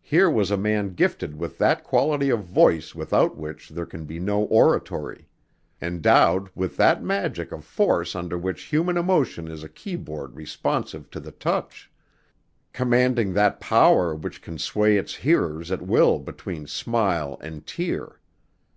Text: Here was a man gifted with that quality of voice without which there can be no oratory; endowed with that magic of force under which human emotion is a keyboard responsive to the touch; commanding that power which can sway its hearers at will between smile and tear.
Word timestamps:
Here 0.00 0.28
was 0.28 0.50
a 0.50 0.56
man 0.56 0.94
gifted 0.94 1.36
with 1.38 1.58
that 1.58 1.84
quality 1.84 2.30
of 2.30 2.42
voice 2.42 2.96
without 2.96 3.36
which 3.36 3.68
there 3.68 3.86
can 3.86 4.06
be 4.06 4.18
no 4.18 4.42
oratory; 4.46 5.28
endowed 5.80 6.50
with 6.56 6.76
that 6.78 7.00
magic 7.04 7.52
of 7.52 7.64
force 7.64 8.16
under 8.16 8.36
which 8.36 8.62
human 8.64 8.96
emotion 8.96 9.46
is 9.46 9.62
a 9.62 9.68
keyboard 9.68 10.34
responsive 10.34 11.08
to 11.10 11.20
the 11.20 11.30
touch; 11.30 11.92
commanding 12.72 13.34
that 13.34 13.60
power 13.60 14.16
which 14.16 14.42
can 14.42 14.58
sway 14.58 14.96
its 14.96 15.14
hearers 15.14 15.70
at 15.70 15.82
will 15.82 16.18
between 16.18 16.66
smile 16.66 17.38
and 17.40 17.64
tear. 17.64 18.18